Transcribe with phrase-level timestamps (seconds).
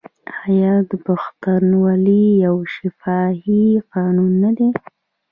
[0.43, 0.73] آیا
[1.05, 4.69] پښتونولي یو شفاهي قانون نه دی؟